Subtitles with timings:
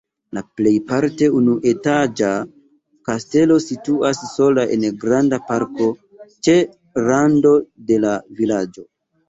[0.35, 2.29] La plejparte unuetaĝa
[3.11, 5.93] kastelo situas sola en granda parko
[6.49, 6.59] ĉe
[7.13, 7.55] rando
[7.93, 8.91] de la vilaĝo.